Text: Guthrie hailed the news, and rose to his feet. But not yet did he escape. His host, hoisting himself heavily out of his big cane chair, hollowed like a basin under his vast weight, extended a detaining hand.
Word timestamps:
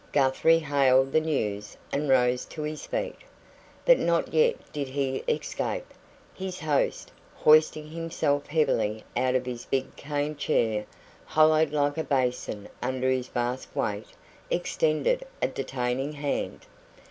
Guthrie 0.11 0.57
hailed 0.57 1.11
the 1.11 1.19
news, 1.21 1.77
and 1.91 2.09
rose 2.09 2.43
to 2.45 2.63
his 2.63 2.87
feet. 2.87 3.17
But 3.85 3.99
not 3.99 4.33
yet 4.33 4.55
did 4.73 4.87
he 4.87 5.17
escape. 5.27 5.85
His 6.33 6.59
host, 6.59 7.11
hoisting 7.35 7.87
himself 7.87 8.47
heavily 8.47 9.03
out 9.15 9.35
of 9.35 9.45
his 9.45 9.65
big 9.65 9.95
cane 9.95 10.35
chair, 10.37 10.85
hollowed 11.25 11.71
like 11.71 11.99
a 11.99 12.03
basin 12.03 12.67
under 12.81 13.11
his 13.11 13.27
vast 13.27 13.75
weight, 13.75 14.07
extended 14.49 15.23
a 15.39 15.47
detaining 15.49 16.13
hand. 16.13 16.65